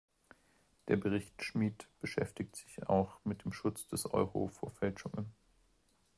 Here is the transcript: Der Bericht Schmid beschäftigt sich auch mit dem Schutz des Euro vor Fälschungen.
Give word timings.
Der 0.87 0.97
Bericht 0.97 1.43
Schmid 1.43 1.87
beschäftigt 1.99 2.55
sich 2.55 2.89
auch 2.89 3.19
mit 3.23 3.45
dem 3.45 3.53
Schutz 3.53 3.85
des 3.87 4.11
Euro 4.11 4.47
vor 4.47 4.71
Fälschungen. 4.71 5.31